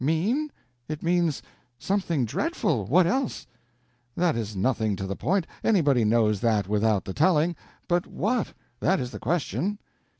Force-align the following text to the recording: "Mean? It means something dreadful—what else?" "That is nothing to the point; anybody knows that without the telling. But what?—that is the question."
"Mean? 0.03 0.51
It 0.89 1.03
means 1.03 1.43
something 1.77 2.25
dreadful—what 2.25 3.05
else?" 3.05 3.45
"That 4.15 4.35
is 4.35 4.55
nothing 4.55 4.95
to 4.95 5.05
the 5.05 5.15
point; 5.15 5.45
anybody 5.63 6.03
knows 6.03 6.39
that 6.39 6.67
without 6.67 7.05
the 7.05 7.13
telling. 7.13 7.55
But 7.87 8.07
what?—that 8.07 8.99
is 8.99 9.11
the 9.11 9.19
question." 9.19 9.77